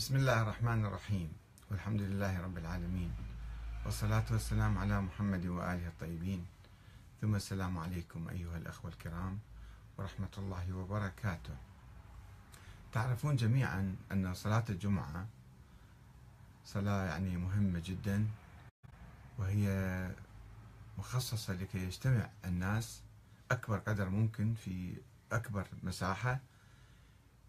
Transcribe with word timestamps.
بسم 0.00 0.16
الله 0.16 0.42
الرحمن 0.42 0.84
الرحيم. 0.84 1.28
والحمد 1.70 2.00
لله 2.00 2.40
رب 2.40 2.56
العالمين. 2.58 3.12
والصلاة 3.84 4.24
والسلام 4.32 4.78
على 4.78 5.00
محمد 5.00 5.46
وآله 5.46 5.88
الطيبين. 5.88 6.46
ثم 7.20 7.34
السلام 7.36 7.78
عليكم 7.78 8.28
أيها 8.28 8.56
الأخوة 8.56 8.90
الكرام 8.90 9.38
ورحمة 9.98 10.34
الله 10.38 10.72
وبركاته. 10.72 11.56
تعرفون 12.92 13.36
جميعا 13.36 13.96
أن 14.12 14.34
صلاة 14.34 14.64
الجمعة 14.68 15.26
صلاة 16.64 17.04
يعني 17.04 17.36
مهمة 17.36 17.82
جدا 17.84 18.26
وهي 19.38 19.68
مخصصة 20.98 21.52
لكي 21.52 21.78
يجتمع 21.78 22.28
الناس 22.44 23.02
أكبر 23.50 23.78
قدر 23.78 24.08
ممكن 24.08 24.54
في 24.54 24.96
أكبر 25.32 25.66
مساحة 25.82 26.40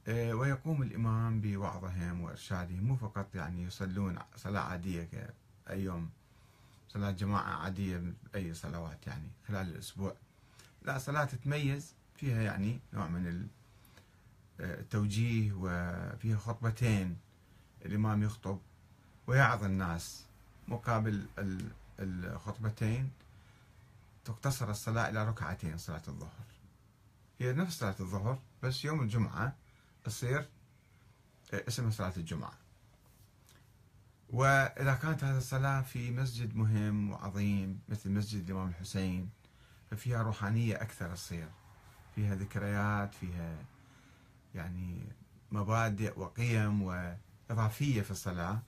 ويقوم 0.08 0.82
الإمام 0.82 1.42
بوعظهم 1.42 2.22
وإرشادهم. 2.22 2.84
مو 2.84 2.96
فقط 2.96 3.36
يعني 3.36 3.64
يصلون 3.64 4.20
صلاة 4.36 4.62
عادية 4.62 5.04
كأي 5.04 5.84
يوم 5.84 6.10
صلاة 6.90 7.12
جماعة 7.12 7.64
عادية 7.64 8.14
أي 8.36 8.54
صلوات 8.54 9.08
يعني 9.08 9.28
خلال 9.48 9.68
الأسبوع. 9.68 10.14
لا 10.84 10.98
صلاة 10.98 11.26
تتميز 11.26 11.94
فيها 12.16 12.42
يعني 12.42 12.80
نوع 12.94 13.08
من 13.08 13.48
التوجيه 14.60 15.54
وفيها 15.54 16.38
خطبتين 16.38 17.18
الإمام 17.86 18.24
يخطب 18.24 18.60
ويعظ 19.28 19.64
الناس. 19.64 20.26
مقابل 20.68 21.26
الخطبتين 22.00 23.12
تقتصر 24.26 24.70
الصلاة 24.72 25.10
إلى 25.10 25.30
ركعتين 25.30 25.78
صلاة 25.78 26.02
الظهر. 26.08 26.46
هي 27.40 27.54
نفس 27.54 27.80
صلاة 27.80 27.96
الظهر 28.00 28.40
بس 28.64 28.86
يوم 28.86 29.02
الجمعة 29.02 29.56
تصير 30.04 30.50
اسمها 31.54 31.92
صلاة 31.92 32.14
الجمعة. 32.18 32.54
وإذا 34.30 34.94
كانت 34.94 35.24
هذه 35.24 35.38
الصلاة 35.38 35.82
في 35.82 36.12
مسجد 36.12 36.56
مهم 36.56 37.12
وعظيم 37.12 37.80
مثل 37.90 38.12
مسجد 38.12 38.50
الإمام 38.50 38.68
الحسين 38.70 39.30
ففيها 39.92 40.22
روحانية 40.24 40.76
أكثر 40.76 41.16
تصير 41.16 41.50
فيها 42.16 42.36
ذكريات 42.36 43.14
فيها 43.14 43.58
يعني 44.56 45.04
مبادئ 45.52 46.20
وقيم 46.20 46.82
وإضافية 46.82 48.02
في 48.02 48.12
الصلاة. 48.12 48.62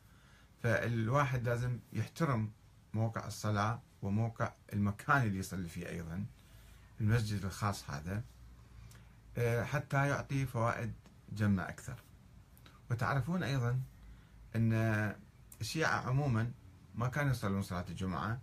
فالواحد 0.64 1.44
لازم 1.48 1.80
يحترم 1.94 2.52
موقع 2.94 3.28
الصلاة 3.28 3.82
وموقع 4.02 4.54
المكان 4.74 5.22
اللي 5.22 5.40
يصلي 5.40 5.70
فيه 5.70 5.90
أيضا 5.90 6.26
المسجد 7.02 7.46
الخاص 7.46 7.90
هذا 7.90 8.24
حتى 9.64 10.08
يعطي 10.08 10.46
فوائد 10.46 10.94
جمة 11.36 11.64
أكثر. 11.64 11.96
وتعرفون 12.92 13.44
أيضا 13.44 13.80
أن 14.56 14.74
الشيعة 15.62 16.10
عموما 16.10 16.52
ما 16.96 17.08
كانوا 17.08 17.32
يصلون 17.32 17.62
صلاة 17.62 17.86
الجمعة 17.90 18.40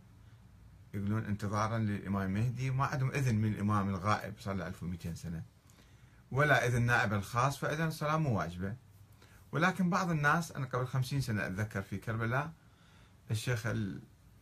يقولون 0.95 1.25
انتظارا 1.25 1.79
للإمام 1.79 2.23
المهدي 2.23 2.71
ما 2.71 2.85
عندهم 2.85 3.11
إذن 3.11 3.35
من 3.35 3.53
الإمام 3.53 3.89
الغائب 3.89 4.35
صار 4.41 4.55
له 4.55 4.67
1200 4.67 5.15
سنة. 5.15 5.43
ولا 6.31 6.67
إذن 6.67 6.83
نائب 6.83 7.13
الخاص 7.13 7.59
فإذا 7.59 7.85
الصلاة 7.85 8.17
مو 8.17 8.39
واجبة. 8.39 8.75
ولكن 9.53 9.91
بعض 9.91 10.11
الناس 10.11 10.53
أنا 10.53 10.67
قبل 10.67 10.87
خمسين 10.87 11.21
سنة 11.21 11.47
أتذكر 11.47 11.83
في 11.83 11.99
كربلاء 11.99 12.53
الشيخ 13.31 13.67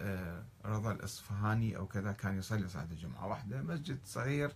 آه، 0.00 0.44
رضا 0.64 0.92
الإصفهاني 0.92 1.76
أو 1.76 1.86
كذا 1.86 2.12
كان 2.12 2.38
يصلي 2.38 2.69
صلاة 2.69 2.88
الجمعة. 2.91 3.26
واحدة 3.26 3.62
مسجد 3.62 3.98
صغير 4.04 4.52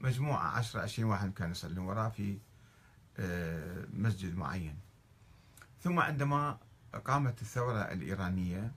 مجموعة 0.00 0.46
عشرة 0.46 0.80
عشرين 0.80 1.08
واحد 1.08 1.32
كانوا 1.32 1.52
يصلون 1.52 1.78
وراه 1.78 2.08
في 2.08 2.38
مسجد 3.92 4.36
معين. 4.36 4.76
ثم 5.82 5.98
عندما 6.00 6.58
قامت 7.04 7.42
الثورة 7.42 7.80
الإيرانية 7.80 8.72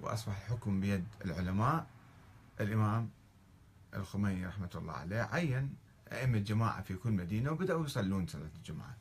وأصبح 0.00 0.36
الحكم 0.36 0.80
بيد 0.80 1.04
العلماء 1.24 1.86
الإمام 2.60 3.10
الخميني 3.94 4.46
رحمة 4.46 4.70
الله 4.74 4.92
عليه 4.92 5.22
عين 5.22 5.74
أئمة 6.12 6.38
جماعة 6.38 6.82
في 6.82 6.94
كل 6.96 7.10
مدينة 7.10 7.50
وبدأوا 7.50 7.84
يصلون 7.84 8.26
صلاة 8.26 8.50
الجمعة 8.56 8.96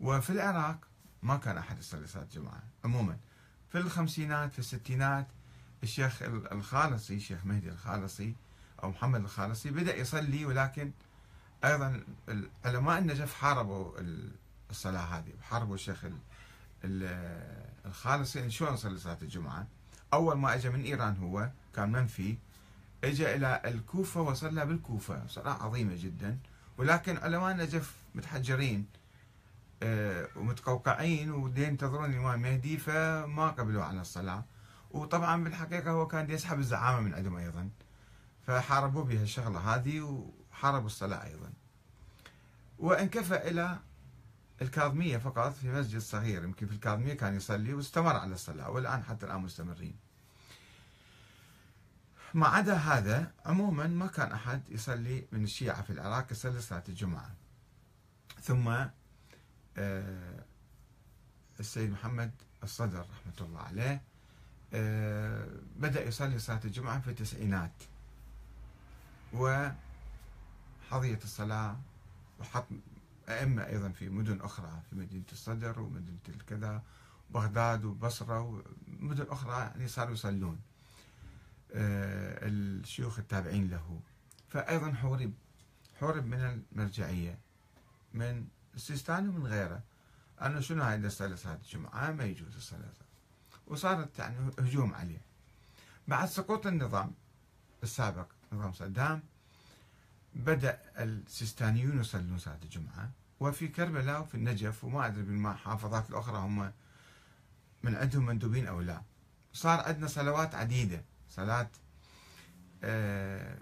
وفي 0.00 0.30
العراق 0.30 0.78
ما 1.22 1.36
كان 1.36 1.58
أحد 1.58 1.78
يصلي 1.78 2.06
صلاة 2.06 2.22
الجمعة 2.22 2.62
عموما. 2.84 3.16
في 3.68 3.78
الخمسينات 3.78 4.52
في 4.52 4.58
الستينات 4.58 5.26
الشيخ 5.82 6.22
الخالصي 6.22 7.14
الشيخ 7.16 7.46
مهدي 7.46 7.68
الخالصي 7.68 8.34
أو 8.82 8.90
محمد 8.90 9.20
الخالصي 9.20 9.70
بدأ 9.70 9.96
يصلي 9.96 10.44
ولكن 10.44 10.90
أيضا 11.64 12.00
علماء 12.64 12.98
النجف 12.98 13.34
حاربوا 13.34 13.92
الصلاة 14.70 15.00
هذه 15.00 15.32
حاربوا 15.42 15.74
الشيخ 15.74 16.04
الخالصي 17.86 18.38
يعني 18.38 18.50
شلون 18.50 18.74
يصلي 18.74 18.98
صلاة 18.98 19.18
الجمعة؟ 19.22 19.66
أول 20.12 20.36
ما 20.36 20.54
اجى 20.54 20.70
من 20.70 20.82
إيران 20.82 21.16
هو 21.16 21.50
كان 21.76 21.92
منفي 21.92 22.36
اجى 23.04 23.34
إلى 23.34 23.60
الكوفة 23.64 24.20
وصلى 24.20 24.66
بالكوفة 24.66 25.26
صلاة 25.28 25.62
عظيمة 25.62 25.96
جدا. 25.96 26.38
ولكن 26.78 27.16
علماء 27.16 27.52
النجف 27.52 27.94
متحجرين 28.14 28.86
آه، 29.82 30.28
ومتقوقعين 30.36 31.30
ودين 31.30 31.68
ينتظرون 31.68 32.10
الإمام 32.10 32.34
المهدي 32.34 32.78
فما 32.78 33.50
قبلوا 33.50 33.84
على 33.84 34.00
الصلاة. 34.00 34.44
وطبعا 34.90 35.44
بالحقيقة 35.44 35.90
هو 35.90 36.06
كان 36.06 36.30
يسحب 36.30 36.58
الزعامة 36.58 37.00
من 37.00 37.14
عندهم 37.14 37.36
أيضا. 37.36 37.68
فحاربوا 38.46 39.04
بها 39.04 39.22
الشغلة 39.22 39.74
هذه 39.74 40.26
حاربوا 40.62 40.86
الصلاة 40.86 41.24
أيضا. 41.24 41.52
وانكفى 42.78 43.48
إلى 43.48 43.78
الكاظمية 44.62 45.18
فقط 45.18 45.52
في 45.52 45.68
مسجد 45.68 46.00
صغير 46.00 46.44
يمكن 46.44 46.66
في 46.66 46.72
الكاظمية 46.72 47.14
كان 47.14 47.36
يصلي 47.36 47.74
واستمر 47.74 48.16
على 48.16 48.34
الصلاة 48.34 48.70
والآن 48.70 49.02
حتى 49.02 49.26
الآن 49.26 49.40
مستمرين. 49.40 49.96
ما 52.34 52.46
عدا 52.48 52.74
هذا 52.74 53.32
عموما 53.46 53.86
ما 53.86 54.06
كان 54.06 54.32
أحد 54.32 54.62
يصلي 54.68 55.26
من 55.32 55.44
الشيعة 55.44 55.82
في 55.82 55.90
العراق 55.90 56.32
يصلي 56.32 56.60
صلاة 56.60 56.84
الجمعة. 56.88 57.30
ثم 58.42 58.68
آه، 59.76 60.44
السيد 61.60 61.90
محمد 61.90 62.30
الصدر 62.62 63.00
رحمة 63.00 63.46
الله 63.48 63.60
عليه 63.60 64.02
آه، 64.74 65.48
بدأ 65.76 66.04
يصلي 66.04 66.38
صلاة 66.38 66.60
الجمعة 66.64 67.00
في 67.00 67.10
التسعينات. 67.10 67.72
و 69.32 69.68
حظية 70.90 71.18
الصلاة 71.24 71.76
وحط 72.40 72.66
أئمة 73.28 73.66
أيضا 73.66 73.88
في 73.88 74.08
مدن 74.08 74.40
أخرى 74.40 74.82
في 74.90 74.96
مدينة 74.96 75.24
الصدر 75.32 75.80
ومدينة 75.80 76.18
الكذا 76.28 76.82
بغداد 77.30 77.84
وبصرة 77.84 78.40
ومدن 79.00 79.26
أخرى 79.30 79.52
يعني 79.52 79.88
صاروا 79.88 80.12
يصلون. 80.12 80.60
آه، 81.72 82.38
الشيوخ 82.48 83.18
التابعين 83.18 83.70
له. 83.70 84.00
فأيضا 84.48 84.92
حورب 84.92 85.32
حورب 86.00 86.26
من 86.26 86.62
المرجعية 86.72 87.38
من 88.14 88.46
السيستاني 88.74 89.28
ومن 89.28 89.46
غيره. 89.46 89.82
أنه 90.42 90.60
شنو 90.60 90.82
هاي 90.82 91.10
صلى 91.10 91.36
صلاة 91.36 91.54
الجمعة 91.54 92.12
ما 92.12 92.24
يجوز 92.24 92.56
الصلاة 92.56 92.92
وصارت 93.66 94.18
يعني 94.18 94.50
هجوم 94.58 94.94
عليه. 94.94 95.20
بعد 96.08 96.28
سقوط 96.28 96.66
النظام 96.66 97.14
السابق 97.82 98.26
نظام 98.52 98.72
صدام 98.72 99.22
بدأ 100.34 100.78
السيستانيون 100.98 102.00
يصلون 102.00 102.38
صلاة 102.38 102.58
الجمعة 102.62 103.10
وفي 103.40 103.68
كربلاء 103.68 104.20
وفي 104.20 104.34
النجف 104.34 104.84
وما 104.84 105.06
أدري 105.06 105.22
بالمحافظات 105.22 106.10
الأخرى 106.10 106.38
هم 106.38 106.72
من 107.82 107.94
عندهم 107.96 108.26
مندوبين 108.26 108.66
أو 108.66 108.80
لا. 108.80 109.02
صار 109.52 109.80
عندنا 109.80 110.06
صلوات 110.06 110.54
عديدة 110.54 111.04
صلاة 111.30 111.70
آه، 112.84 113.58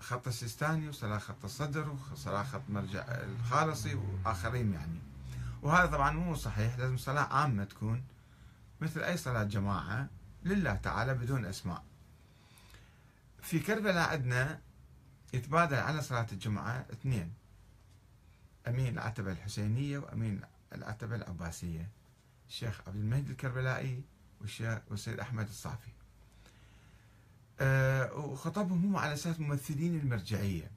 خط 0.00 0.26
السيستاني 0.26 0.88
وصلاة 0.88 1.18
خط 1.18 1.44
الصدر 1.44 1.96
وصلاة 2.12 2.42
خط 2.42 2.62
مرجع 2.68 3.04
الخالصي 3.08 3.94
وآخرين 3.94 4.72
يعني. 4.72 4.98
وهذا 5.62 5.86
طبعا 5.86 6.10
مو 6.10 6.34
صحيح 6.34 6.78
لازم 6.78 6.96
صلاة 6.96 7.22
عامة 7.22 7.64
تكون 7.64 8.02
مثل 8.80 9.00
أي 9.02 9.16
صلاة 9.16 9.44
جماعة 9.44 10.08
لله 10.44 10.74
تعالى 10.74 11.14
بدون 11.14 11.44
أسماء. 11.44 11.82
في 13.42 13.58
كربلاء 13.58 14.08
عندنا 14.08 14.60
يتبادل 15.32 15.76
على 15.76 16.02
صلاة 16.02 16.26
الجمعة 16.32 16.86
اثنين. 16.92 17.32
أمين 18.68 18.92
العتبة 18.92 19.32
الحسينية 19.32 19.98
وأمين 19.98 20.40
العتبة 20.74 21.16
العباسية. 21.16 21.88
الشيخ 22.48 22.80
عبد 22.86 22.96
المهدي 22.96 23.32
الكربلائي 23.32 24.02
والشيخ 24.40 24.78
والسيد 24.90 25.20
أحمد 25.20 25.48
الصافي. 25.48 25.90
أه 27.60 28.14
وخطبهم 28.14 28.84
هم 28.84 28.96
على 28.96 29.12
أساس 29.12 29.40
ممثلين 29.40 30.00
المرجعية. 30.00 30.70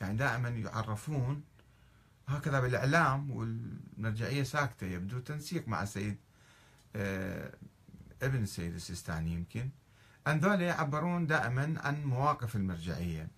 يعني 0.00 0.16
دائما 0.16 0.48
يعرفون 0.48 1.42
هكذا 2.28 2.60
بالإعلام 2.60 3.30
والمرجعية 3.30 4.42
ساكتة 4.42 4.86
يبدو 4.86 5.18
تنسيق 5.18 5.68
مع 5.68 5.82
السيد 5.82 6.16
أه 6.96 7.52
ابن 8.22 8.42
السيد 8.42 8.74
السيستاني 8.74 9.32
يمكن. 9.32 9.68
أن 10.26 10.38
ذولا 10.38 10.66
يعبرون 10.66 11.26
دائما 11.26 11.74
عن 11.84 12.04
مواقف 12.04 12.56
المرجعية. 12.56 13.28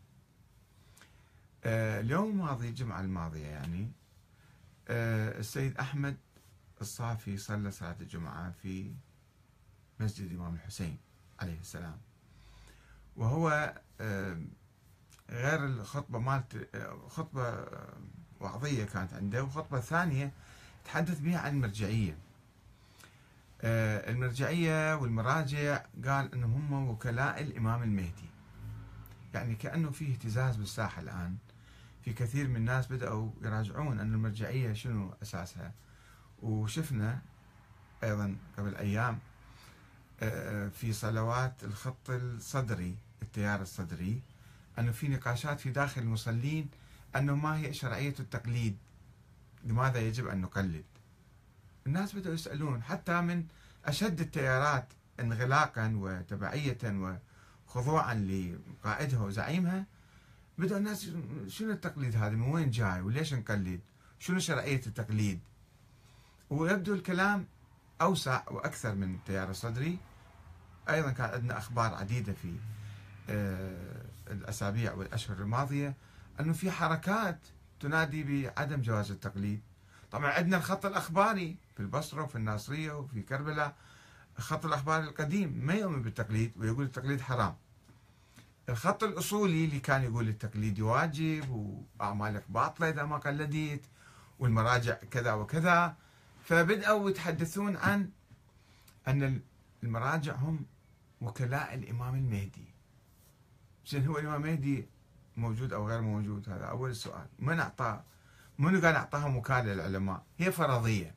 اليوم 1.67 2.31
الماضي 2.31 2.69
الجمعة 2.69 3.01
الماضية 3.01 3.47
يعني 3.47 3.91
آه، 4.89 5.39
السيد 5.39 5.77
أحمد 5.79 6.17
الصافي 6.81 7.37
صلى 7.37 7.71
صلاة 7.71 7.97
الجمعة 8.01 8.51
في 8.63 8.93
مسجد 10.01 10.31
الإمام 10.31 10.55
الحسين 10.55 10.99
عليه 11.41 11.61
السلام. 11.61 11.97
وهو 13.17 13.75
غير 15.31 15.67
الخطبة 15.67 16.19
مالت 16.19 16.69
خطبة 17.09 17.67
وعظية 18.41 18.85
كانت 18.85 19.13
عنده 19.15 19.45
وخطبة 19.45 19.81
ثانية 19.81 20.33
تحدث 20.85 21.21
بها 21.21 21.39
عن 21.39 21.55
المرجعية. 21.55 22.19
آه، 23.63 24.11
المرجعية 24.11 24.97
والمراجع 24.97 25.83
قال 26.05 26.35
أنهم 26.35 26.73
هم 26.75 26.89
وكلاء 26.89 27.43
الإمام 27.43 27.83
المهدي. 27.83 28.31
يعني 29.35 29.55
كأنه 29.55 29.91
في 29.91 30.13
اهتزاز 30.13 30.57
بالساحة 30.57 31.03
الآن. 31.03 31.37
في 32.05 32.13
كثير 32.13 32.49
من 32.49 32.57
الناس 32.57 32.87
بدأوا 32.87 33.31
يراجعون 33.43 34.01
أن 34.01 34.15
المرجعية 34.15 34.73
شنو 34.73 35.15
أساسها. 35.23 35.73
وشفنا 36.43 37.19
أيضا 38.03 38.37
قبل 38.59 38.75
أيام 38.77 39.19
آه، 40.23 40.69
في 40.69 40.93
صلوات 40.93 41.65
الخط 41.65 42.11
الصدري 42.11 42.97
التيار 43.23 43.63
الصدري 43.63 44.21
أنه 44.79 44.93
في 44.93 45.09
نقاشات 45.09 45.61
في 45.61 45.71
داخل 45.71 46.03
المصلين 46.03 46.69
أنه 47.17 47.35
ما 47.35 47.57
هي 47.59 47.75
شرعية 47.75 48.15
التقليد. 48.21 48.77
لماذا 49.65 49.99
يجب 50.01 50.27
أن 50.27 50.41
نقلد؟ 50.41 50.85
الناس 51.87 52.17
بدأوا 52.17 52.35
يسألون 52.35 52.83
حتى 52.83 53.21
من 53.21 53.47
أشد 53.85 54.21
التيارات 54.21 54.89
انغلاقا 55.21 55.93
وتبعية 55.97 56.79
وخضوعا 57.69 58.15
لقائدها 58.15 59.21
وزعيمها 59.21 59.87
بدأوا 60.59 60.79
الناس 60.79 61.11
شنو 61.49 61.73
التقليد 61.73 62.17
هذا 62.17 62.31
من 62.31 62.53
وين 62.53 62.71
جاي؟ 62.71 63.01
وليش 63.01 63.35
نقلد 63.35 63.81
شنو 64.19 64.39
شرعية 64.39 64.81
التقليد؟ 64.87 65.41
ويبدو 66.51 66.95
الكلام 66.95 67.47
أوسع 68.01 68.43
وأكثر 68.51 68.95
من 68.95 69.15
التيار 69.15 69.51
الصدري. 69.51 69.99
أيضا 70.89 71.11
كان 71.11 71.31
عندنا 71.31 71.59
أخبار 71.59 71.95
عديدة 71.95 72.33
في 72.33 72.57
آه، 73.31 74.05
الأسابيع 74.31 74.93
والأشهر 74.93 75.37
الماضية 75.37 75.95
أنه 76.41 76.53
في 76.53 76.71
حركات 76.71 77.39
تنادي 77.81 78.23
بعدم 78.25 78.81
جواز 78.81 79.11
التقليد. 79.11 79.61
طبعا 80.11 80.31
عندنا 80.31 80.57
الخط 80.57 80.87
الأخباري 80.87 81.57
في 81.75 81.81
البصرة 81.81 82.23
وفي 82.23 82.37
الناصرية 82.37 82.93
وفي 82.93 83.23
كربلاء 83.23 83.75
الخط 84.39 84.67
الأخباري 84.67 85.05
القديم 85.05 85.67
ما 85.67 85.75
يؤمن 85.75 86.03
بالتقليد 86.03 86.53
ويقول 86.57 86.85
التقليد 86.85 87.21
حرام. 87.21 87.55
الخط 88.69 89.05
الأصولي 89.05 89.65
اللي 89.65 89.81
كان 89.81 90.03
يقول 90.03 90.29
التقليد 90.29 90.81
واجب 90.81 91.51
وأعمالك 92.01 92.45
باطلة 92.49 92.89
إذا 92.89 93.05
ما 93.05 93.17
قلديت 93.17 93.87
والمراجع 94.39 94.95
كذا 94.95 95.33
وكذا 95.33 95.97
فبدأوا 96.45 97.11
يتحدثون 97.11 97.77
عن 97.77 98.11
أن 99.09 99.41
المراجع 99.83 100.35
هم 100.35 100.67
وكلاء 101.21 101.75
الإمام 101.75 102.15
المهدي. 102.15 102.75
زين 103.87 104.07
هو 104.07 104.19
الإمام 104.19 104.45
المهدي؟ 104.45 104.87
موجود 105.37 105.73
أو 105.73 105.89
غير 105.89 106.01
موجود؟ 106.01 106.49
هذا 106.49 106.65
أول 106.65 106.97
سؤال. 106.97 107.27
من 107.39 107.61
أعطاه 107.61 108.05
منو 108.59 108.81
قال 108.81 108.95
أعطاهم 108.95 109.37
وكالة 109.37 109.75
للعلماء 109.75 110.23
هي 110.39 110.53
فرضية. 110.53 111.15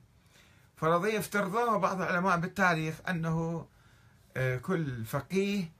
فرضية 0.76 1.20
افترضوها 1.20 1.78
بعض 1.78 2.02
العلماء 2.02 2.38
بالتاريخ 2.40 2.96
أنه 3.10 3.68
آه، 4.38 4.58
كل 4.58 5.06
فقيه 5.06 5.72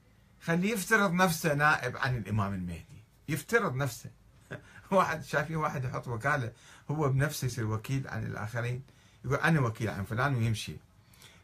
خليه 0.42 0.72
يفترض 0.72 1.12
نفسه 1.12 1.54
نائب 1.54 1.96
عن 1.96 2.16
الإمام 2.16 2.54
المهدي. 2.54 3.04
يفترض 3.28 3.74
نفسه. 3.74 4.10
واحد 4.90 5.24
شايفين 5.24 5.56
واحد 5.56 5.84
يحط 5.84 6.08
وكالة 6.08 6.52
هو 6.90 7.08
بنفسه 7.08 7.46
يصير 7.46 7.66
وكيل 7.66 8.08
عن 8.08 8.26
الآخرين. 8.26 8.82
يقول 9.24 9.36
أنا 9.36 9.60
وكيل 9.60 9.90
عن 9.90 10.04
فلان 10.04 10.34
ويمشي. 10.34 10.76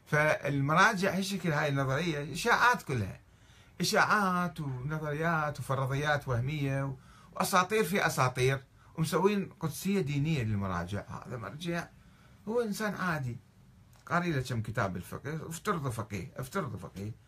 فالمراجع 0.05 1.17
هالشكل 1.17 1.51
هاي 1.51 1.69
النظرية 1.69 2.33
إشاعات 2.33 2.83
كلها. 2.83 3.19
إشاعات 3.81 4.59
ونظريات 4.59 5.59
وفرضيات 5.59 6.27
وهمية 6.27 6.95
وأساطير 7.31 7.83
في 7.83 8.05
أساطير. 8.05 8.63
ومسوين 8.95 9.49
قدسية 9.59 10.01
دينية 10.01 10.43
للمراجع. 10.43 11.03
هذا 11.27 11.37
مرجع. 11.37 11.87
هو 12.47 12.61
إنسان 12.61 12.95
عادي. 12.95 13.37
قاري 14.05 14.31
له 14.31 14.41
كم 14.41 14.61
كتاب 14.61 14.93
بالفقه. 14.93 15.49
افترض 15.49 15.89
فقيه. 15.89 16.31
افترض 16.35 16.75
فقيه. 16.75 17.24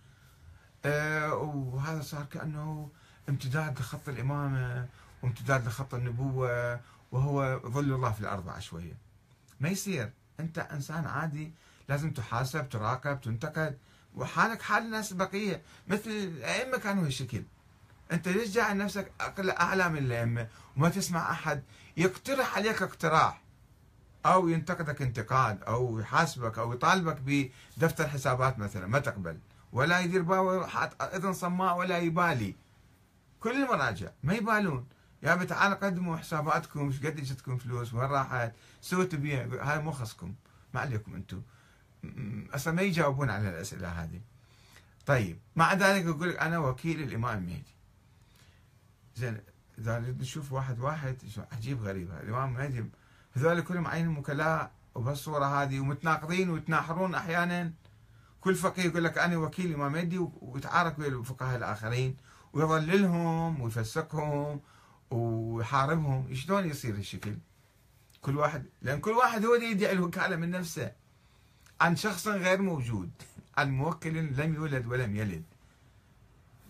وهذا 0.85 2.01
صار 2.01 2.23
كأنه 2.23 2.89
امتداد 3.29 3.79
لخط 3.79 4.09
الإمامة 4.09 4.87
وامتداد 5.23 5.67
لخط 5.67 5.93
النبوة 5.93 6.79
وهو 7.11 7.59
ظل 7.65 7.93
الله 7.93 8.11
في 8.11 8.21
الأرض 8.21 8.45
بعد 8.45 8.61
ما 9.59 9.69
يصير. 9.69 10.11
أنت 10.39 10.59
إنسان 10.59 11.05
عادي 11.05 11.51
لازم 11.89 12.11
تحاسب 12.11 12.69
تراقب 12.69 13.21
تنتقد. 13.21 13.77
وحالك 14.15 14.61
حال 14.61 14.83
الناس 14.83 15.11
البقية 15.11 15.61
مثل 15.87 16.09
الأئمة 16.09 16.77
كانوا 16.77 17.05
هالشكل. 17.05 17.43
أنت 18.11 18.27
ليش 18.27 18.49
جاعل 18.49 18.77
نفسك 18.77 19.11
أعلى 19.39 19.89
من 19.89 19.97
الأئمة؟ 19.97 20.47
وما 20.77 20.89
تسمع 20.89 21.31
أحد. 21.31 21.63
يقترح 21.97 22.55
عليك 22.55 22.81
اقتراح. 22.81 23.41
أو 24.25 24.47
ينتقدك 24.47 25.01
انتقاد 25.01 25.63
أو 25.63 25.99
يحاسبك 25.99 26.59
أو 26.59 26.73
يطالبك 26.73 27.17
بدفتر 27.77 28.07
حسابات 28.07 28.59
مثلا. 28.59 28.87
ما 28.87 28.99
تقبل. 28.99 29.37
ولا 29.71 29.99
يدير 29.99 30.21
باوي 30.21 30.65
إذن 31.01 31.33
صماء 31.33 31.77
ولا 31.77 31.97
يبالي. 31.97 32.55
كل 33.39 33.63
المراجع 33.63 34.11
ما 34.23 34.33
يبالون. 34.33 34.87
يا 35.23 35.35
تعالوا 35.35 35.75
قدموا 35.75 36.17
حساباتكم 36.17 36.87
إيش 36.87 36.99
قد 36.99 37.19
إجتكم 37.19 37.57
فلوس؟ 37.57 37.93
وين 37.93 38.05
راحت؟ 38.05 38.53
سويتوا 38.81 39.19
بيها 39.19 39.73
هاي 39.73 39.79
مو 39.79 39.91
خصكم. 39.91 40.33
ما 40.73 40.79
عليكم 40.79 41.15
أنتم. 41.15 41.41
أصلا 42.53 42.73
ما 42.73 42.81
يجاوبون 42.81 43.29
على 43.29 43.49
الأسئلة 43.49 43.87
هذه. 43.87 44.21
طيب 45.05 45.39
مع 45.55 45.73
ذلك 45.73 46.05
يقول 46.05 46.29
لك 46.29 46.37
أنا 46.39 46.57
وكيل 46.59 47.03
الإمام 47.03 47.37
المهدي 47.37 47.73
زين 49.15 49.41
إذا 49.77 49.99
نشوف 49.99 50.51
واحد 50.51 50.79
واحد 50.79 51.17
عجيب 51.51 51.81
غريب. 51.81 52.11
الإمام 52.11 52.49
المهدي 52.49 52.85
هذول 53.33 53.61
كلهم 53.61 53.87
عينهم 53.87 54.17
وكلاء 54.17 54.71
وبهالصورة 54.95 55.45
هذه 55.45 55.79
ومتناقضين 55.79 56.49
ويتناحرون 56.49 57.15
أحيانا. 57.15 57.71
كل 58.41 58.55
فقيه 58.55 58.83
يقول 58.83 59.03
لك 59.03 59.17
أنا 59.17 59.37
وكيل 59.37 59.65
الامام 59.65 59.95
المهدي 59.95 60.27
ويتعارك 60.41 60.99
ويا 60.99 61.07
الفقهاء 61.07 61.57
الآخرين 61.57 62.17
ويضللهم 62.53 63.61
ويفسقهم 63.61 64.61
ويحاربهم. 65.11 66.33
شلون 66.33 66.65
يصير 66.65 66.95
الشكل؟ 66.95 67.37
كل 68.21 68.37
واحد 68.37 68.65
لأن 68.81 68.99
كل 68.99 69.11
واحد 69.11 69.45
هو 69.45 69.55
اللي 69.55 69.71
يدعي 69.71 69.91
الوكاله 69.91 70.35
من 70.35 70.51
نفسه 70.51 70.91
عن 71.81 71.95
شخص 71.95 72.27
غير 72.27 72.61
موجود 72.61 73.11
عن 73.57 73.71
موكل 73.71 74.13
لم 74.13 74.55
يولد 74.55 74.85
ولم 74.85 75.15
يلد. 75.15 75.43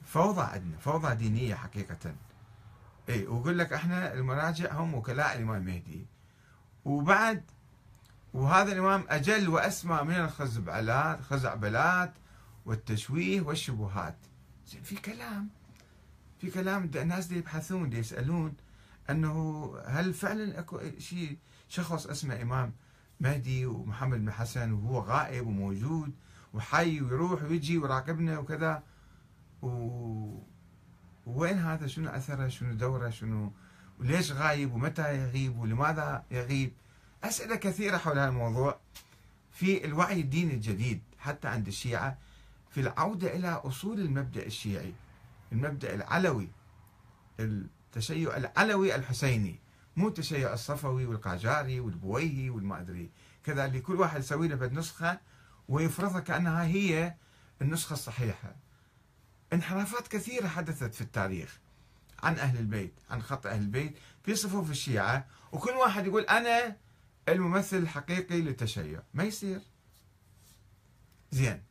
فوضى 0.06 0.42
عندنا 0.42 0.78
فوضى 0.78 1.16
دينية 1.16 1.56
حقيقة. 1.56 2.16
اي 3.10 3.28
ويقول 3.28 3.58
لك 3.58 3.74
إحنا 3.74 4.14
المراجع 4.14 4.74
هم 4.74 4.94
وكلاء 4.94 5.38
الإمام 5.38 5.56
المهدي 5.56 6.06
وبعد 6.86 7.44
وهذا 8.38 8.72
الإمام 8.72 9.04
أجل 9.10 9.50
وأسمى 9.50 10.00
من 10.04 10.16
الخزعبلات 10.16 11.22
خزعبلات 11.22 12.14
والتشويه 12.66 13.42
والشبهات. 13.42 14.18
زين 14.68 14.82
في 14.82 14.96
كلام. 14.96 15.50
في 16.40 16.52
كلام 16.52 16.92
الناس 16.96 17.26
دي 17.26 17.38
يبحثون 17.38 17.90
دي 17.90 17.98
يسألون 17.98 18.54
أنه 19.10 19.74
هل 19.86 20.14
فعلا 20.14 20.60
أكو 20.60 20.80
شيء 21.00 21.38
شخص 21.70 22.08
اسمه 22.08 22.42
إمام 22.42 22.74
مهدي 23.20 23.66
ومحمد 23.66 24.20
بن 24.20 24.32
حسن 24.32 24.72
وهو 24.74 25.00
غائب 25.00 25.48
وموجود 25.48 26.14
وحي 26.54 27.02
ويروح 27.02 27.44
ويجي 27.44 27.78
ويراقبنا 27.78 28.40
وكذا؟ 28.40 28.84
و... 29.62 29.68
وين 31.26 31.58
هذا؟ 31.58 31.88
شنو 31.88 32.10
أثره؟ 32.10 32.48
شنو 32.48 32.74
دوره؟ 32.74 33.10
شنو 33.10 33.52
وليش 34.00 34.32
غايب؟ 34.32 34.74
ومتى 34.74 35.18
يغيب؟ 35.18 35.60
ولماذا 35.60 36.24
يغيب؟ 36.32 36.74
أسئلة 37.24 37.56
كثيرة 37.56 37.98
حول 37.98 38.20
هذا 38.20 38.30
الموضوع 38.30 38.80
في 39.52 39.86
الوعي 39.86 40.22
الديني 40.22 40.54
الجديد 40.54 41.02
حتى 41.20 41.48
عند 41.48 41.68
الشيعة 41.68 42.18
في 42.72 42.80
العودة 42.82 43.36
إلى 43.36 43.48
أصول 43.48 44.00
المبدأ 44.00 44.46
الشيعي 44.46 44.94
المبدأ 45.52 45.94
العلوي 45.94 46.48
التشيع 47.40 48.38
العلوي 48.38 48.96
الحسيني 48.96 49.60
مو 49.98 50.08
التشيع 50.08 50.54
الصفوي 50.54 51.06
والقاجاري 51.06 51.80
والبويهي 51.80 52.50
والما 52.50 52.80
أدري 52.80 53.10
كذا 53.44 53.66
اللي 53.66 53.80
كل 53.82 53.96
واحد 53.96 54.20
يسوي 54.20 54.48
له 54.48 54.66
نسخه 54.66 55.20
ويفرضها 55.70 56.20
كأنها 56.20 56.66
هي 56.66 57.16
النسخة 57.62 57.94
الصحيحة. 57.94 58.56
انحرافات 59.54 60.08
كثيرة 60.08 60.48
حدثت 60.48 60.96
في 60.96 61.02
التاريخ 61.02 61.60
عن 62.24 62.36
أهل 62.36 62.58
البيت، 62.58 62.94
عن 63.10 63.22
خط 63.22 63.46
أهل 63.48 63.62
البيت 63.62 63.98
في 64.24 64.36
صفوف 64.36 64.72
الشيعة 64.72 65.26
وكل 65.52 65.72
واحد 65.72 66.08
يقول 66.08 66.24
أنا 66.24 66.76
الممثل 67.30 67.78
الحقيقي 67.78 68.42
للتشيع، 68.42 69.02
ما 69.14 69.24
يصير. 69.24 69.62
زين. 71.32 71.64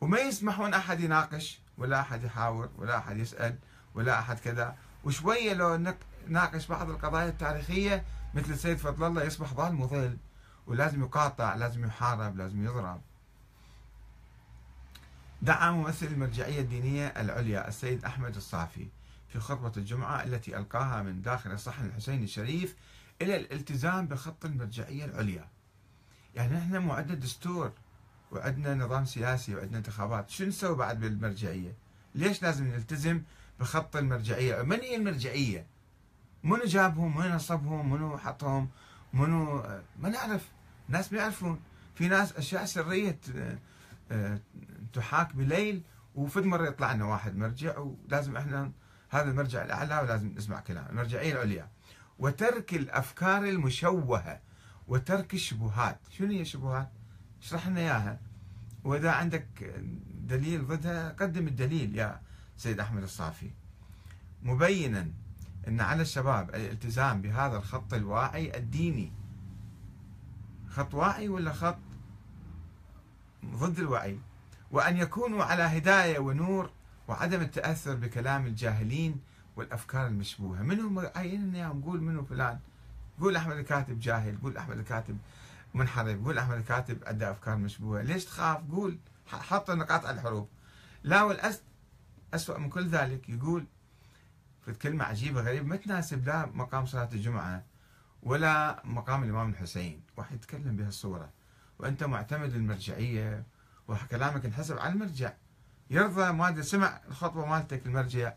وما 0.00 0.18
يسمحون 0.18 0.74
أحد 0.74 1.00
يناقش 1.00 1.60
ولا 1.78 2.00
أحد 2.00 2.24
يحاور 2.24 2.70
ولا 2.76 2.98
أحد 2.98 3.16
يسأل 3.16 3.58
ولا 3.94 4.18
أحد 4.18 4.38
كذا. 4.38 4.76
وشوية 5.04 5.52
لو 5.52 5.94
ناقش 6.28 6.66
بعض 6.66 6.90
القضايا 6.90 7.28
التاريخية 7.28 8.04
مثل 8.34 8.52
السيد 8.52 8.78
فضل 8.78 9.06
الله 9.06 9.24
يصبح 9.24 9.54
ظالم 9.54 9.80
وظل 9.80 10.16
ولازم 10.66 11.02
يقاطع 11.02 11.54
لازم 11.54 11.84
يحارب 11.84 12.36
لازم 12.36 12.64
يضرب. 12.64 13.00
دعا 15.42 15.70
ممثل 15.70 16.06
المرجعية 16.06 16.60
الدينية 16.60 17.06
العليا 17.06 17.68
السيد 17.68 18.04
أحمد 18.04 18.36
الصافي 18.36 18.88
في 19.28 19.40
خطبة 19.40 19.72
الجمعة 19.76 20.22
التي 20.22 20.56
ألقاها 20.56 21.02
من 21.02 21.22
داخل 21.22 21.52
الصحن 21.52 21.86
الحسين 21.86 22.22
الشريف 22.22 22.76
إلى 23.22 23.36
الالتزام 23.36 24.06
بخط 24.06 24.44
المرجعية 24.44 25.04
العليا. 25.04 25.48
يعني 26.34 26.58
إحنا 26.58 26.78
مو 26.78 26.92
عندنا 26.92 27.14
دستور 27.14 27.72
وعندنا 28.32 28.74
نظام 28.74 29.04
سياسي 29.04 29.54
وعندنا 29.54 29.78
انتخابات. 29.78 30.30
شو 30.30 30.44
نسوي 30.44 30.76
بعد 30.76 31.00
بالمرجعية؟ 31.00 31.74
ليش 32.14 32.42
لازم 32.42 32.66
نلتزم 32.66 33.22
بخط 33.60 33.96
المرجعية؟ 33.96 34.62
من 34.62 34.80
هي 34.80 34.96
المرجعية؟ 34.96 35.66
منو 36.44 36.64
جابهم؟ 36.64 37.18
منو 37.18 37.34
نصبهم؟ 37.34 37.92
منو 37.92 38.18
حطهم؟ 38.18 38.68
منو 39.12 39.62
ما 39.98 40.08
نعرف. 40.08 40.48
ناس 40.88 41.12
ما 41.12 41.18
يعرفون. 41.18 41.60
في 41.94 42.08
ناس 42.08 42.32
أشياء 42.32 42.64
سرية 42.64 43.18
آه، 44.12 44.38
تحاك 44.92 45.36
بليل 45.36 45.82
وفد 46.14 46.44
مرة 46.44 46.68
يطلع 46.68 46.92
لنا 46.92 47.04
واحد 47.04 47.36
مرجع 47.36 47.78
ولازم 47.78 48.36
إحنا 48.36 48.72
هذا 49.10 49.30
المرجع 49.30 49.64
الأعلى 49.64 50.00
ولازم 50.00 50.34
نسمع 50.36 50.60
كلام 50.60 50.86
المرجعية 50.90 51.32
العليا. 51.32 51.68
وترك 52.22 52.74
الأفكار 52.74 53.44
المشوهة 53.44 54.40
وترك 54.88 55.34
الشبهات. 55.34 55.98
شنو 56.10 56.32
هي 56.32 56.40
الشبهات؟ 56.40 56.88
اشرح 57.42 57.68
لنا 57.68 57.80
إياها. 57.80 58.20
وإذا 58.84 59.10
عندك 59.10 59.74
دليل 60.14 60.66
ضدها 60.66 61.08
قدم 61.08 61.46
الدليل 61.46 61.96
يا 61.96 62.20
سيد 62.56 62.80
أحمد 62.80 63.02
الصافي. 63.02 63.50
مبينا 64.42 65.08
إن 65.68 65.80
على 65.80 66.02
الشباب 66.02 66.50
الالتزام 66.50 67.22
بهذا 67.22 67.56
الخط 67.56 67.94
الواعي 67.94 68.56
الديني. 68.56 69.12
خط 70.68 70.94
واعي 70.94 71.28
ولا 71.28 71.52
خط 71.52 71.78
ضد 73.44 73.78
الوعي؟ 73.78 74.18
وأن 74.70 74.96
يكونوا 74.96 75.44
على 75.44 75.62
هداية 75.62 76.18
ونور 76.18 76.70
وعدم 77.08 77.40
التأثر 77.40 77.94
بكلام 77.94 78.46
الجاهلين 78.46 79.20
والأفكار 79.56 80.06
المشبوهة. 80.06 80.62
منهم 80.62 80.98
عيننا 81.16 81.58
اياهم 81.58 81.82
قول 81.82 82.00
منو 82.00 82.24
فلان. 82.24 82.58
قول 83.20 83.36
أحمد 83.36 83.56
الكاتب 83.56 84.00
جاهل 84.00 84.38
قول 84.42 84.56
أحمد 84.56 84.78
الكاتب 84.78 85.18
منحرف 85.74 86.24
قول 86.24 86.38
أحمد 86.38 86.56
الكاتب 86.56 87.04
عنده 87.06 87.30
أفكار 87.30 87.56
مشبوهة. 87.56 88.02
ليش 88.02 88.24
تخاف؟ 88.24 88.70
قول 88.70 88.98
حط 89.26 89.70
نقاط 89.70 90.06
على 90.06 90.20
الحروف. 90.20 90.48
لا 91.04 91.22
والأس 91.22 91.62
أسوأ 92.34 92.58
من 92.58 92.68
كل 92.68 92.88
ذلك. 92.88 93.28
يقول 93.28 93.66
في 94.64 94.72
كلمة 94.72 95.04
عجيبة 95.04 95.40
غريبة 95.40 95.66
ما 95.66 95.76
تناسب 95.76 96.26
لا 96.26 96.46
مقام 96.46 96.86
صلاة 96.86 97.08
الجمعة 97.12 97.64
ولا 98.22 98.82
مقام 98.84 99.22
الإمام 99.22 99.50
الحسين. 99.50 100.02
واحد 100.16 100.34
يتكلم 100.34 100.76
بهالصورة 100.76 101.30
وأنت 101.78 102.04
معتمد 102.04 102.54
المرجعية 102.54 103.44
وكلامك 103.88 104.44
انحسب 104.44 104.78
على 104.78 104.92
المرجع. 104.92 105.32
يرضى 105.90 106.32
ما 106.32 106.62
سمع 106.62 107.00
الخطبة 107.08 107.46
مالتك 107.46 107.86
المرجع 107.86 108.32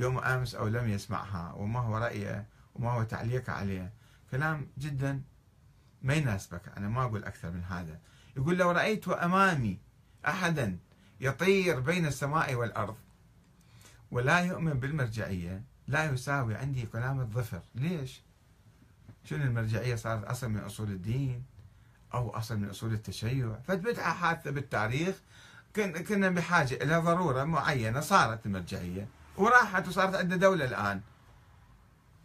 يوم 0.00 0.18
أمس 0.18 0.54
أو 0.54 0.68
لم 0.68 0.88
يسمعها 0.88 1.52
وما 1.52 1.80
هو 1.80 1.96
رأيه 1.96 2.46
وما 2.74 2.90
هو 2.90 3.02
تعليقه 3.02 3.52
عليه. 3.52 3.92
كلام 4.30 4.66
جدا 4.78 5.22
ما 6.02 6.14
يناسبك 6.14 6.62
أنا 6.76 6.88
ما 6.88 7.04
أقول 7.04 7.24
أكثر 7.24 7.50
من 7.50 7.64
هذا. 7.64 7.98
يقول 8.36 8.58
لو 8.58 8.70
رأيت 8.70 9.08
أمامي 9.08 9.78
أحدا 10.26 10.78
يطير 11.20 11.80
بين 11.80 12.06
السماء 12.06 12.54
والأرض 12.54 12.96
ولا 14.10 14.38
يؤمن 14.38 14.72
بالمرجعية 14.72 15.62
لا 15.86 16.04
يساوي 16.04 16.54
عندي 16.54 16.86
كلام 16.86 17.20
الظفر. 17.20 17.60
ليش؟ 17.74 18.22
شنو 19.24 19.44
المرجعية؟ 19.44 19.94
صارت 19.94 20.24
أصل 20.24 20.48
من 20.48 20.60
أصول 20.60 20.90
الدين 20.90 21.44
أو 22.14 22.30
أصل 22.30 22.56
من 22.58 22.68
أصول 22.68 22.92
التشيع؟ 22.92 23.58
فبدعة 23.64 24.14
حادثة 24.14 24.50
بالتاريخ 24.50 25.14
كنا 26.08 26.28
بحاجة 26.28 26.74
إلى 26.74 26.96
ضرورة 26.96 27.44
معينة 27.44 28.00
صارت 28.00 28.46
المرجعية. 28.46 29.08
وراحت 29.36 29.88
وصارت 29.88 30.14
عندنا 30.14 30.36
دولة 30.36 30.64
الآن. 30.64 31.00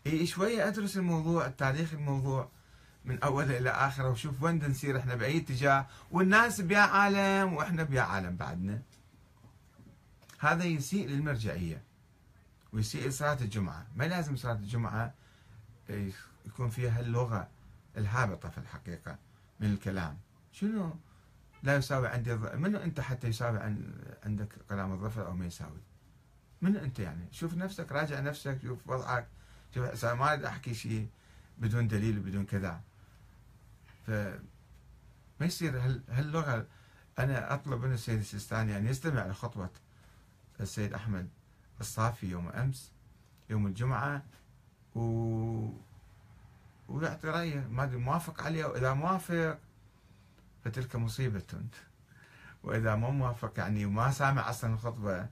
إيه 0.05 0.25
شوية 0.25 0.67
أدرس 0.67 0.97
الموضوع 0.97 1.45
التاريخ 1.45 1.93
الموضوع 1.93 2.49
من 3.05 3.23
أوله 3.23 3.57
إلى 3.57 3.69
آخره 3.69 4.09
وشوف 4.09 4.43
وين 4.43 4.67
نسير 4.67 4.99
إحنا 4.99 5.15
بأي 5.15 5.37
اتجاه. 5.37 5.87
والناس 6.11 6.61
بيا 6.61 6.79
عالم 6.79 7.53
وإحنا 7.53 7.83
بيا 7.83 8.01
عالم 8.01 8.35
بعدنا. 8.35 8.81
هذا 10.39 10.63
يسيء 10.63 11.07
للمرجعية 11.07 11.81
ويسيء 12.73 13.07
لصلاة 13.07 13.37
الجمعة. 13.41 13.87
ما 13.95 14.03
لازم 14.03 14.35
صلاة 14.35 14.53
الجمعة 14.53 15.13
يكون 16.45 16.69
فيها 16.69 16.99
اللغة 16.99 17.47
الهابطة 17.97 18.49
في 18.49 18.57
الحقيقة 18.57 19.17
من 19.59 19.73
الكلام. 19.73 20.17
شنو؟ 20.51 20.95
لا 21.63 21.75
يساوي 21.75 22.07
عندي 22.07 22.35
منو 22.35 22.77
أنت 22.77 22.99
حتى 22.99 23.27
يساوي 23.27 23.59
عن 23.59 23.93
عندك 24.23 24.47
كلام 24.69 24.91
الظفر 24.91 25.27
أو 25.27 25.33
ما 25.33 25.45
يساوي؟ 25.45 25.79
من 26.61 26.77
أنت 26.77 26.99
يعني؟ 26.99 27.25
شوف 27.31 27.53
نفسك 27.53 27.91
راجع 27.91 28.19
نفسك 28.19 28.61
شوف 28.61 28.79
وضعك 28.87 29.27
شوف 29.75 30.05
ما 30.05 30.33
أريد 30.33 30.43
أحكي 30.43 30.73
شيء 30.73 31.07
بدون 31.57 31.87
دليل 31.87 32.19
وبدون 32.19 32.45
كذا. 32.45 32.81
ف 34.07 34.09
ما 35.39 35.45
يصير 35.45 36.01
هاللغة 36.09 36.65
أنا 37.19 37.53
أطلب 37.53 37.85
من 37.85 37.93
السيد 37.93 38.19
السيستاني 38.19 38.77
أن 38.77 38.87
يستمع 38.87 39.27
لخطبة 39.27 39.69
السيد 40.59 40.93
أحمد 40.93 41.29
الصافي 41.81 42.27
يوم 42.27 42.49
أمس 42.49 42.91
يوم 43.49 43.67
الجمعة 43.67 44.23
و... 44.95 45.01
ويعطي 46.87 47.27
رأيه. 47.27 47.67
ما 47.71 47.83
أدري 47.83 47.97
موافق 47.97 48.43
عليه 48.43 48.65
وإذا 48.65 48.93
موافق 48.93 49.59
فتلك 50.63 50.95
مصيبة. 50.95 51.61
وإذا 52.63 52.95
ما 52.95 53.09
موافق 53.09 53.53
يعني 53.57 53.85
وما 53.85 54.11
سامع 54.11 54.49
أصلا 54.49 54.73
الخطبة 54.73 55.29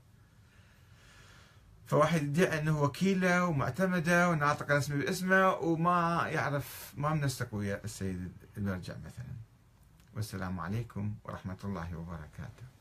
فواحد 1.86 2.22
يدعي 2.22 2.58
أنه 2.58 2.82
وكيلة 2.82 3.44
ومعتمدة 3.44 4.28
وناطق 4.28 4.70
رسمي 4.70 4.98
باسمه 4.98 5.50
وما 5.52 6.28
يعرف 6.28 6.92
ما 6.96 7.14
منسق 7.14 7.54
ويا 7.54 7.84
السيد 7.84 8.32
المرجع 8.56 8.94
مثلا. 9.06 9.34
والسلام 10.16 10.60
عليكم 10.60 11.14
ورحمة 11.24 11.58
الله 11.64 11.96
وبركاته. 11.96 12.73